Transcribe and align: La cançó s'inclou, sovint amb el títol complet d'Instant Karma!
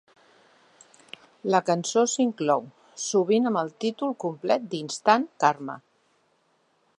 La 1.55 1.59
cançó 1.67 2.05
s'inclou, 2.13 2.65
sovint 3.03 3.51
amb 3.51 3.61
el 3.63 3.69
títol 3.85 4.17
complet 4.25 4.67
d'Instant 4.73 5.29
Karma! 5.45 5.77